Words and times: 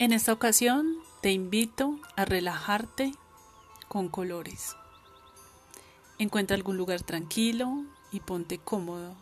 En 0.00 0.12
esta 0.12 0.32
ocasión 0.32 0.96
te 1.22 1.32
invito 1.32 1.98
a 2.14 2.24
relajarte 2.24 3.10
con 3.88 4.08
colores. 4.08 4.76
Encuentra 6.20 6.56
algún 6.56 6.76
lugar 6.76 7.02
tranquilo 7.02 7.82
y 8.12 8.20
ponte 8.20 8.58
cómodo, 8.58 9.16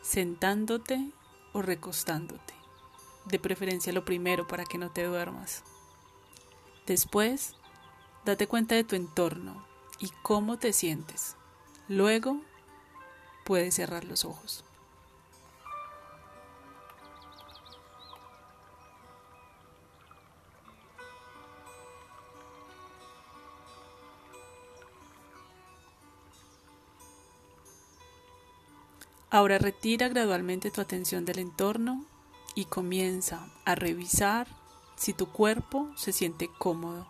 sentándote 0.00 1.10
o 1.52 1.60
recostándote. 1.60 2.54
De 3.26 3.38
preferencia 3.38 3.92
lo 3.92 4.06
primero 4.06 4.48
para 4.48 4.64
que 4.64 4.78
no 4.78 4.90
te 4.92 5.04
duermas. 5.04 5.62
Después, 6.86 7.52
date 8.24 8.46
cuenta 8.46 8.76
de 8.76 8.84
tu 8.84 8.96
entorno 8.96 9.66
y 9.98 10.08
cómo 10.22 10.58
te 10.58 10.72
sientes. 10.72 11.36
Luego, 11.86 12.40
puedes 13.44 13.74
cerrar 13.74 14.04
los 14.04 14.24
ojos. 14.24 14.64
Ahora 29.32 29.58
retira 29.58 30.08
gradualmente 30.08 30.72
tu 30.72 30.80
atención 30.80 31.24
del 31.24 31.38
entorno 31.38 32.04
y 32.56 32.64
comienza 32.64 33.48
a 33.64 33.76
revisar 33.76 34.48
si 34.96 35.12
tu 35.12 35.28
cuerpo 35.28 35.88
se 35.94 36.12
siente 36.12 36.50
cómodo. 36.58 37.06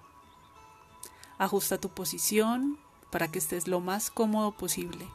Ajusta 1.39 1.81
tu 1.81 1.89
posición 1.89 2.79
para 3.11 3.29
que 3.29 3.39
estés 3.39 3.69
lo 3.69 3.81
más 3.81 4.11
cómodo 4.11 4.53
posible. 4.53 5.09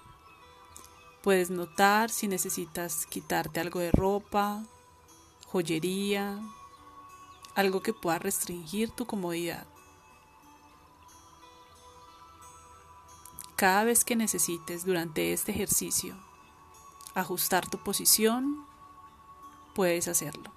Puedes 1.21 1.51
notar 1.51 2.09
si 2.09 2.27
necesitas 2.27 3.05
quitarte 3.05 3.59
algo 3.59 3.79
de 3.79 3.91
ropa, 3.91 4.63
joyería, 5.45 6.39
algo 7.53 7.83
que 7.83 7.93
pueda 7.93 8.17
restringir 8.17 8.89
tu 8.89 9.05
comodidad. 9.05 9.67
Cada 13.55 13.83
vez 13.83 14.03
que 14.03 14.15
necesites 14.15 14.85
durante 14.85 15.33
este 15.33 15.51
ejercicio 15.51 16.15
ajustar 17.15 17.67
tu 17.69 17.79
posición, 17.79 18.65
puedes 19.73 20.07
hacerlo. 20.07 20.51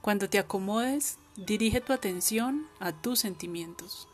Cuando 0.00 0.28
te 0.28 0.38
acomodes, 0.38 1.18
dirige 1.36 1.80
tu 1.80 1.92
atención 1.92 2.66
a 2.80 2.92
tus 2.92 3.20
sentimientos. 3.20 4.08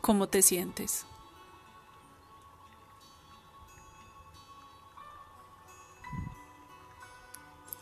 ¿Cómo 0.00 0.28
te 0.28 0.42
sientes? 0.42 1.06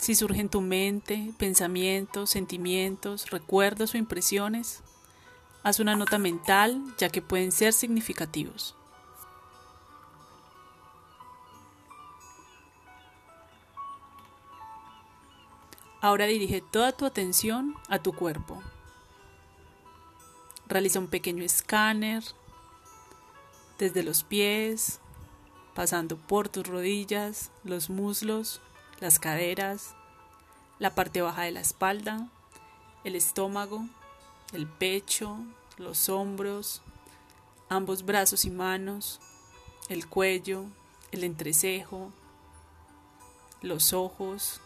Si 0.09 0.15
surgen 0.15 0.41
en 0.41 0.49
tu 0.49 0.61
mente 0.61 1.33
pensamientos, 1.37 2.31
sentimientos, 2.31 3.29
recuerdos 3.29 3.93
o 3.93 3.97
impresiones, 3.99 4.81
haz 5.61 5.79
una 5.79 5.95
nota 5.95 6.17
mental 6.17 6.81
ya 6.97 7.09
que 7.09 7.21
pueden 7.21 7.51
ser 7.51 7.73
significativos. 7.73 8.75
Ahora 16.01 16.25
dirige 16.25 16.61
toda 16.61 16.91
tu 16.91 17.05
atención 17.05 17.75
a 17.87 17.99
tu 17.99 18.13
cuerpo. 18.13 18.63
Realiza 20.67 20.97
un 20.97 21.07
pequeño 21.07 21.43
escáner 21.43 22.23
desde 23.77 24.01
los 24.01 24.23
pies, 24.23 25.01
pasando 25.75 26.17
por 26.17 26.49
tus 26.49 26.65
rodillas, 26.65 27.51
los 27.63 27.91
muslos, 27.91 28.59
las 28.99 29.19
caderas, 29.19 29.95
la 30.79 30.95
parte 30.95 31.21
baja 31.21 31.43
de 31.43 31.51
la 31.51 31.59
espalda, 31.59 32.27
el 33.03 33.15
estómago, 33.15 33.85
el 34.53 34.65
pecho, 34.65 35.37
los 35.77 36.09
hombros, 36.09 36.81
ambos 37.67 38.03
brazos 38.03 38.45
y 38.45 38.49
manos, 38.49 39.19
el 39.89 40.07
cuello, 40.07 40.65
el 41.11 41.23
entrecejo, 41.23 42.11
los 43.61 43.93
ojos. 43.93 44.61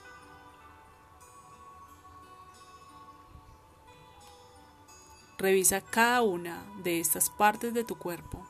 Revisa 5.39 5.81
cada 5.81 6.21
una 6.21 6.63
de 6.83 6.99
estas 6.99 7.29
partes 7.29 7.73
de 7.73 7.83
tu 7.83 7.97
cuerpo 7.97 8.45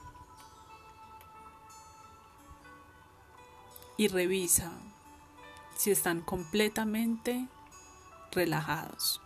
y 3.97 4.09
revisa 4.09 4.71
si 5.75 5.91
están 5.91 6.21
completamente 6.21 7.47
relajados. 8.31 9.21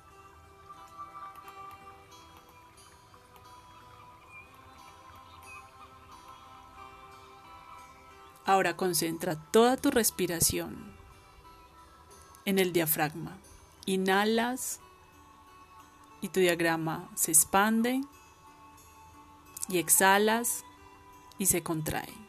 Ahora 8.46 8.78
concentra 8.78 9.36
toda 9.36 9.76
tu 9.76 9.92
respiración 9.92 10.96
en 12.46 12.60
el 12.60 12.72
diafragma. 12.72 13.38
Inhalas 13.86 14.80
y 16.22 16.30
tu 16.30 16.40
diagrama 16.40 17.10
se 17.16 17.32
expande 17.32 18.02
y 19.68 19.80
exhalas 19.80 20.64
y 21.38 21.48
se 21.48 21.62
contrae. 21.62 22.27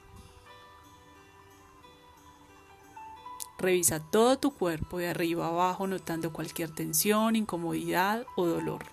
Revisa 3.59 3.99
todo 3.99 4.39
tu 4.39 4.53
cuerpo 4.53 4.99
de 4.99 5.09
arriba 5.09 5.49
abajo 5.49 5.89
notando 5.89 6.33
cualquier 6.33 6.71
tensión, 6.71 7.35
incomodidad 7.35 8.25
o 8.37 8.47
dolor. 8.47 8.85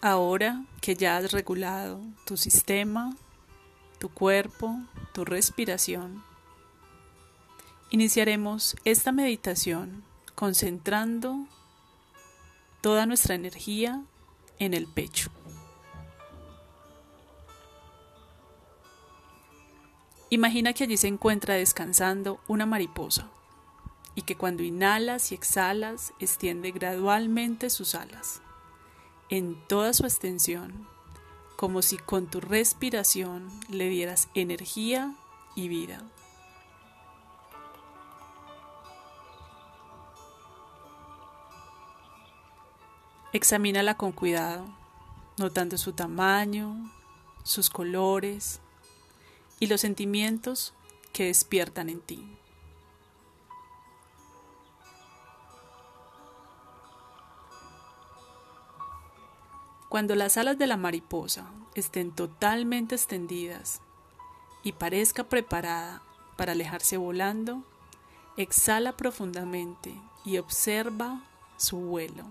Ahora 0.00 0.64
que 0.80 0.96
ya 0.96 1.16
has 1.16 1.30
regulado 1.32 2.00
tu 2.24 2.36
sistema, 2.36 3.16
tu 3.98 4.08
cuerpo, 4.08 4.76
tu 5.12 5.24
respiración, 5.24 6.22
iniciaremos 7.90 8.76
esta 8.84 9.12
meditación 9.12 10.02
concentrando 10.34 11.46
toda 12.80 13.06
nuestra 13.06 13.34
energía 13.34 14.02
en 14.58 14.74
el 14.74 14.86
pecho. 14.86 15.30
Imagina 20.30 20.74
que 20.74 20.84
allí 20.84 20.96
se 20.96 21.08
encuentra 21.08 21.54
descansando 21.54 22.40
una 22.48 22.66
mariposa 22.66 23.30
y 24.14 24.22
que 24.22 24.36
cuando 24.36 24.62
inhalas 24.62 25.32
y 25.32 25.34
exhalas 25.34 26.12
extiende 26.18 26.70
gradualmente 26.70 27.70
sus 27.70 27.94
alas 27.94 28.42
en 29.30 29.56
toda 29.68 29.92
su 29.92 30.04
extensión, 30.04 30.86
como 31.56 31.82
si 31.82 31.96
con 31.98 32.26
tu 32.26 32.40
respiración 32.40 33.48
le 33.68 33.88
dieras 33.88 34.28
energía 34.34 35.14
y 35.54 35.68
vida. 35.68 36.02
Examínala 43.34 43.94
con 43.98 44.12
cuidado, 44.12 44.64
notando 45.36 45.76
su 45.76 45.92
tamaño, 45.92 46.90
sus 47.42 47.68
colores 47.68 48.60
y 49.60 49.66
los 49.66 49.82
sentimientos 49.82 50.72
que 51.12 51.26
despiertan 51.26 51.90
en 51.90 52.00
ti. 52.00 52.38
Cuando 59.90 60.14
las 60.14 60.38
alas 60.38 60.56
de 60.56 60.66
la 60.66 60.78
mariposa 60.78 61.50
estén 61.74 62.12
totalmente 62.12 62.94
extendidas 62.94 63.82
y 64.62 64.72
parezca 64.72 65.24
preparada 65.24 66.02
para 66.38 66.52
alejarse 66.52 66.96
volando, 66.96 67.62
exhala 68.38 68.96
profundamente 68.96 69.94
y 70.24 70.38
observa 70.38 71.22
su 71.58 71.76
vuelo. 71.76 72.24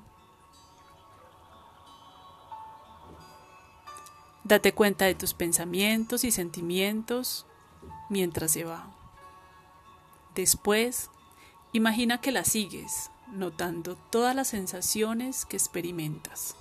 Date 4.48 4.74
cuenta 4.74 5.04
de 5.04 5.14
tus 5.14 5.34
pensamientos 5.34 6.24
y 6.24 6.32
sentimientos 6.32 7.46
mientras 8.10 8.52
se 8.52 8.64
va. 8.64 8.90
Después, 10.36 11.10
imagina 11.74 12.22
que 12.22 12.32
la 12.32 12.46
sigues, 12.46 13.12
notando 13.30 13.98
todas 14.10 14.34
las 14.34 14.48
sensaciones 14.48 15.46
que 15.46 15.58
experimentas. 15.58 16.56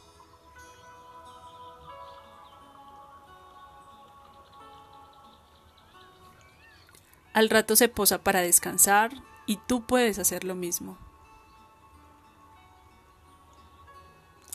Al 7.34 7.50
rato 7.50 7.76
se 7.76 7.88
posa 7.88 8.18
para 8.18 8.40
descansar 8.40 9.12
y 9.46 9.58
tú 9.58 9.86
puedes 9.86 10.18
hacer 10.18 10.42
lo 10.42 10.56
mismo. 10.56 10.98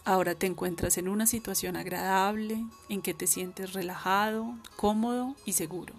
Ahora 0.03 0.33
te 0.33 0.47
encuentras 0.47 0.97
en 0.97 1.07
una 1.07 1.27
situación 1.27 1.75
agradable 1.75 2.65
en 2.89 3.03
que 3.03 3.13
te 3.13 3.27
sientes 3.27 3.73
relajado, 3.73 4.55
cómodo 4.75 5.35
y 5.45 5.53
seguro. 5.53 5.93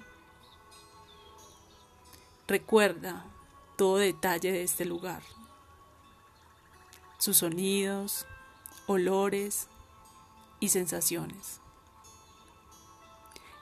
Recuerda 2.49 3.25
todo 3.77 3.99
detalle 3.99 4.51
de 4.51 4.65
este 4.65 4.85
lugar, 4.85 5.23
sus 7.19 7.39
sonidos, 7.39 8.27
olores 8.87 9.69
y 10.59 10.71
sensaciones. 10.71 11.61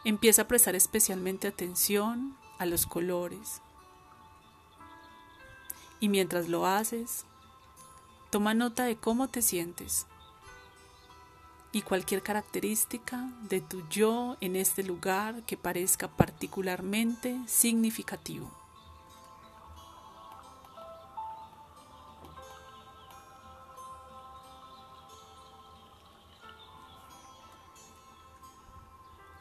Empieza 0.05 0.43
a 0.43 0.49
prestar 0.49 0.75
especialmente 0.75 1.49
atención 1.49 2.35
a 2.59 2.65
los 2.65 2.87
colores. 2.87 3.61
Y 6.01 6.09
mientras 6.09 6.49
lo 6.49 6.67
haces, 6.67 7.27
toma 8.31 8.55
nota 8.55 8.85
de 8.85 8.97
cómo 8.97 9.29
te 9.29 9.43
sientes 9.43 10.07
y 11.73 11.83
cualquier 11.83 12.23
característica 12.23 13.31
de 13.43 13.61
tu 13.61 13.87
yo 13.89 14.37
en 14.41 14.57
este 14.57 14.83
lugar 14.83 15.43
que 15.43 15.57
parezca 15.57 16.09
particularmente 16.09 17.39
significativo. 17.47 18.51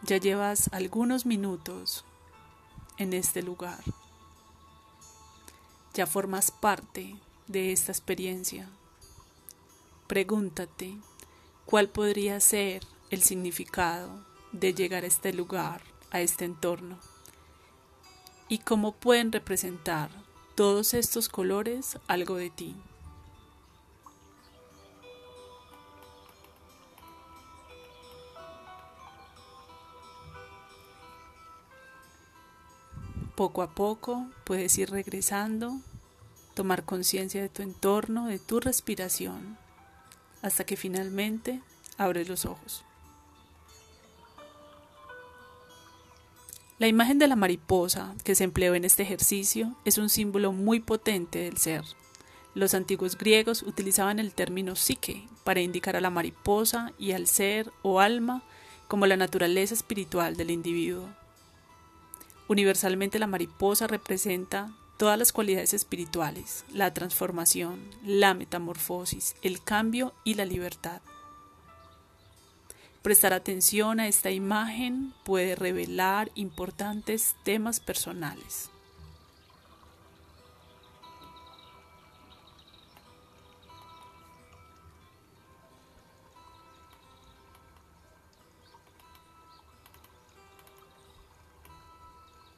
Ya 0.04 0.18
llevas 0.18 0.70
algunos 0.72 1.26
minutos 1.26 2.04
en 2.98 3.14
este 3.14 3.44
lugar. 3.44 3.84
Ya 5.94 6.08
formas 6.08 6.52
parte 6.52 7.16
de 7.48 7.72
esta 7.72 7.92
experiencia. 7.92 8.70
Pregúntate 10.08 10.98
cuál 11.70 11.88
podría 11.88 12.40
ser 12.40 12.82
el 13.12 13.22
significado 13.22 14.10
de 14.52 14.74
llegar 14.74 15.04
a 15.04 15.08
este 15.08 15.32
lugar, 15.34 15.84
a 16.10 16.20
este 16.20 16.46
entorno, 16.46 16.98
y 18.48 18.58
cómo 18.58 18.94
pueden 18.94 19.32
representar 19.32 20.10
todos 20.56 20.96
estos 20.96 21.30
colores 21.30 22.00
algo 22.08 22.38
de 22.38 22.50
ti. 22.50 22.76
Poco 33.36 33.62
a 33.62 33.76
poco 33.76 34.26
puedes 34.44 34.76
ir 34.80 34.90
regresando, 34.90 35.80
tomar 36.56 36.84
conciencia 36.84 37.44
de 37.44 37.50
tu 37.50 37.62
entorno, 37.62 38.26
de 38.26 38.40
tu 38.40 38.60
respiración, 38.60 39.60
hasta 40.42 40.64
que 40.64 40.78
finalmente 40.78 41.62
abres 41.98 42.30
los 42.30 42.46
ojos. 42.46 42.84
La 46.80 46.88
imagen 46.88 47.20
de 47.20 47.28
la 47.28 47.36
mariposa 47.36 48.16
que 48.24 48.36
se 48.36 48.46
empleó 48.46 48.74
en 48.74 48.86
este 48.86 49.04
ejercicio 49.04 49.76
es 49.84 49.98
un 49.98 50.10
símbolo 50.10 50.54
muy 50.54 50.80
potente 50.80 51.40
del 51.40 51.58
ser. 51.58 51.84
Los 52.56 52.74
antiguos 52.74 53.18
griegos 53.18 53.64
utilizaban 53.64 54.18
el 54.18 54.34
término 54.34 54.78
psique 54.78 55.28
para 55.44 55.60
indicar 55.60 55.98
a 55.98 56.02
la 56.02 56.10
mariposa 56.10 56.94
y 56.98 57.12
al 57.12 57.28
ser 57.28 57.70
o 57.82 58.00
alma 58.00 58.44
como 58.88 59.08
la 59.08 59.18
naturaleza 59.18 59.74
espiritual 59.74 60.38
del 60.38 60.52
individuo. 60.52 61.10
Universalmente 62.48 63.20
la 63.20 63.28
mariposa 63.28 63.86
representa 63.86 64.72
todas 65.00 65.18
las 65.18 65.32
cualidades 65.32 65.74
espirituales, 65.74 66.66
la 66.74 66.94
transformación, 66.94 67.80
la 68.06 68.34
metamorfosis, 68.34 69.38
el 69.42 69.64
cambio 69.64 70.14
y 70.26 70.34
la 70.34 70.44
libertad. 70.44 71.02
Prestar 73.02 73.32
atención 73.32 74.02
a 74.02 74.10
esta 74.10 74.30
imagen 74.30 75.14
puede 75.24 75.56
revelar 75.56 76.32
importantes 76.36 77.38
temas 77.46 77.80
personales. 77.80 78.70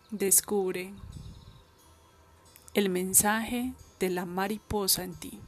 Descubre 0.10 0.92
el 2.74 2.90
mensaje 2.90 3.74
de 4.00 4.10
la 4.10 4.26
mariposa 4.26 5.04
en 5.04 5.14
ti. 5.16 5.40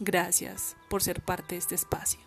Gracias 0.00 0.76
por 0.90 1.02
ser 1.02 1.22
parte 1.22 1.54
de 1.54 1.60
este 1.60 1.74
espacio. 1.74 2.20